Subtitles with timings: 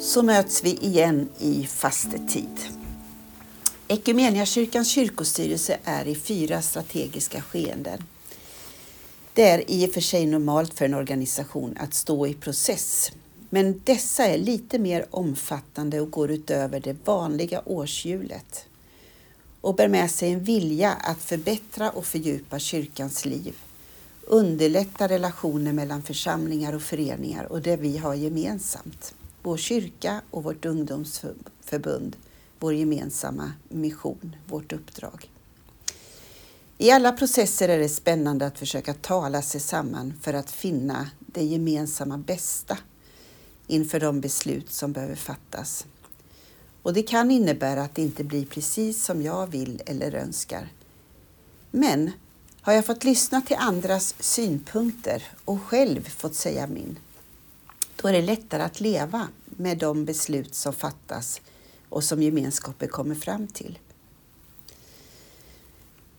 [0.00, 2.60] så möts vi igen i fastetid.
[3.88, 8.02] Equmeniakyrkans kyrkostyrelse är i fyra strategiska skeenden.
[9.34, 13.12] Det är i och för sig normalt för en organisation att stå i process,
[13.50, 18.66] men dessa är lite mer omfattande och går utöver det vanliga årshjulet
[19.60, 23.54] och bär med sig en vilja att förbättra och fördjupa kyrkans liv,
[24.22, 30.64] underlätta relationer mellan församlingar och föreningar och det vi har gemensamt vår kyrka och vårt
[30.64, 32.16] ungdomsförbund,
[32.58, 35.30] vår gemensamma mission, vårt uppdrag.
[36.78, 41.44] I alla processer är det spännande att försöka tala sig samman för att finna det
[41.44, 42.78] gemensamma bästa
[43.66, 45.86] inför de beslut som behöver fattas.
[46.82, 50.68] Och det kan innebära att det inte blir precis som jag vill eller önskar.
[51.70, 52.10] Men
[52.60, 56.98] har jag fått lyssna till andras synpunkter och själv fått säga min,
[57.96, 59.28] då är det lättare att leva
[59.60, 61.40] med de beslut som fattas
[61.88, 63.78] och som gemenskapen kommer fram till.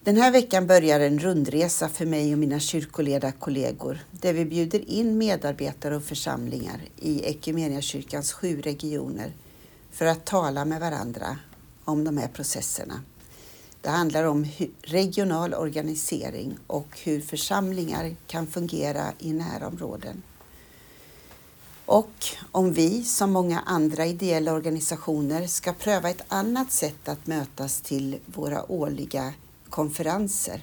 [0.00, 5.18] Den här veckan börjar en rundresa för mig och mina kyrkoledarkollegor där vi bjuder in
[5.18, 9.32] medarbetare och församlingar i Equmeniakyrkans sju regioner
[9.90, 11.38] för att tala med varandra
[11.84, 13.02] om de här processerna.
[13.80, 14.46] Det handlar om
[14.82, 20.22] regional organisering och hur församlingar kan fungera i närområden.
[21.86, 27.80] Och om vi, som många andra ideella organisationer, ska pröva ett annat sätt att mötas
[27.80, 29.32] till våra årliga
[29.70, 30.62] konferenser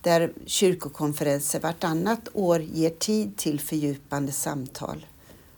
[0.00, 5.06] där kyrkokonferenser vartannat år ger tid till fördjupande samtal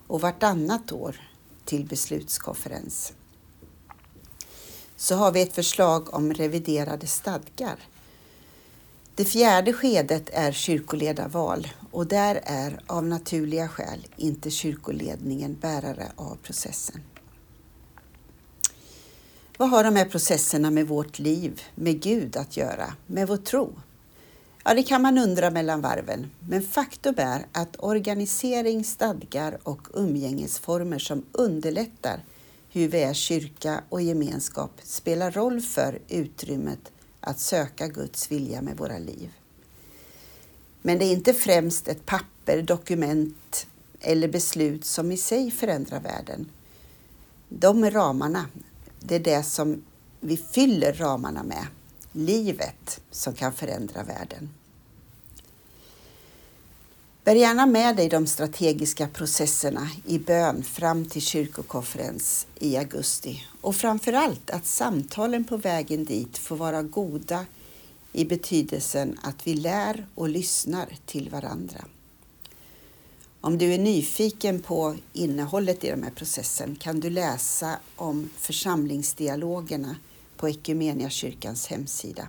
[0.07, 1.15] och vartannat år
[1.65, 3.13] till beslutskonferens.
[4.95, 7.75] Så har vi ett förslag om reviderade stadgar
[9.21, 16.37] det fjärde skedet är kyrkoledarval och där är av naturliga skäl inte kyrkoledningen bärare av
[16.43, 17.01] processen.
[19.57, 23.73] Vad har de här processerna med vårt liv, med Gud att göra, med vår tro?
[24.63, 30.99] Ja, det kan man undra mellan varven, men faktum är att organisering, stadgar och umgängesformer
[30.99, 32.23] som underlättar
[32.69, 38.77] hur vi är kyrka och gemenskap spelar roll för utrymmet att söka Guds vilja med
[38.77, 39.31] våra liv.
[40.81, 43.67] Men det är inte främst ett papper, dokument
[43.99, 46.49] eller beslut som i sig förändrar världen.
[47.49, 48.45] De är ramarna.
[48.99, 49.83] Det är det som
[50.19, 51.67] vi fyller ramarna med.
[52.11, 54.49] Livet som kan förändra världen.
[57.23, 63.75] Bär gärna med dig de strategiska processerna i bön fram till kyrkokonferens i augusti och
[63.75, 67.45] framför allt att samtalen på vägen dit får vara goda
[68.13, 71.85] i betydelsen att vi lär och lyssnar till varandra.
[73.41, 79.95] Om du är nyfiken på innehållet i den här processen kan du läsa om församlingsdialogerna
[80.37, 82.27] på Equmeniakyrkans hemsida.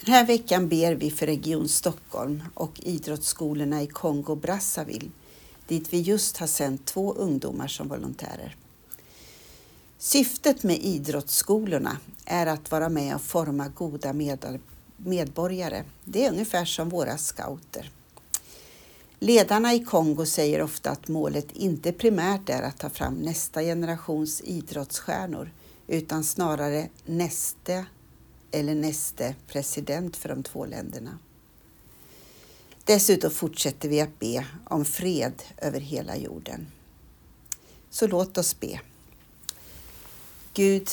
[0.00, 5.10] Den här veckan ber vi för Region Stockholm och idrottsskolorna i Kongo Brazzaville
[5.68, 8.56] dit vi just har sänt två ungdomar som volontärer.
[9.98, 14.12] Syftet med idrottsskolorna är att vara med och forma goda
[14.96, 15.84] medborgare.
[16.04, 17.90] Det är ungefär som våra scouter.
[19.18, 24.40] Ledarna i Kongo säger ofta att målet inte primärt är att ta fram nästa generations
[24.40, 25.50] idrottsstjärnor
[25.86, 27.84] utan snarare nästa
[28.50, 31.18] eller näste president för de två länderna.
[32.84, 36.66] Dessutom fortsätter vi att be om fred över hela jorden.
[37.90, 38.80] Så låt oss be.
[40.54, 40.88] Gud,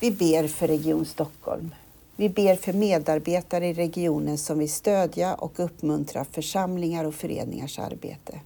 [0.00, 1.74] vi ber för Region Stockholm.
[2.16, 8.40] Vi ber för medarbetare i regionen som vill stödja och uppmuntra församlingar och föreningars arbete.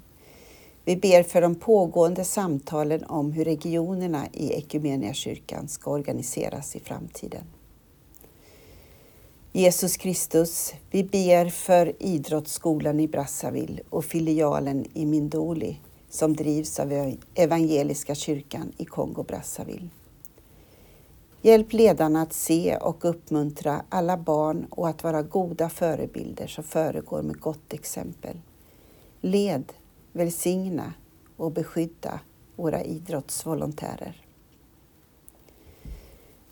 [0.85, 7.45] Vi ber för de pågående samtalen om hur regionerna i Equmeniakyrkan ska organiseras i framtiden.
[9.57, 17.17] Jesus Kristus, vi ber för idrottsskolan i Brazzaville och filialen i Mindoli som drivs av
[17.35, 19.89] Evangeliska kyrkan i Kongo-Brazzaville.
[21.43, 27.23] Hjälp ledarna att se och uppmuntra alla barn och att vara goda förebilder som föregår
[27.23, 28.37] med gott exempel.
[29.21, 29.73] Led,
[30.13, 30.93] välsigna
[31.37, 32.21] och beskydda
[32.57, 34.26] våra idrottsvolontärer.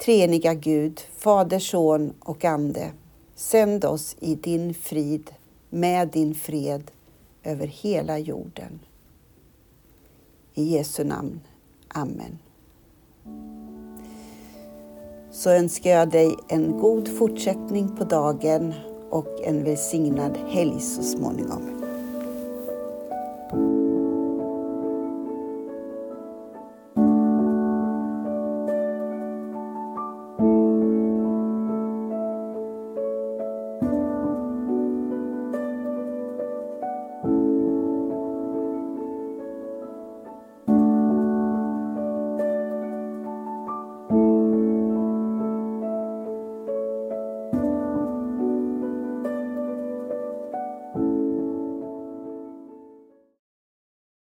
[0.04, 2.92] Treeniga Gud, Fader, Son och Ande,
[3.34, 5.30] sänd oss i din frid
[5.70, 6.90] med din fred
[7.42, 8.80] över hela jorden.
[10.54, 11.40] I Jesu namn.
[11.88, 12.38] Amen.
[15.30, 18.74] Så önskar jag dig en god fortsättning på dagen
[19.10, 21.73] och en välsignad helg så småningom.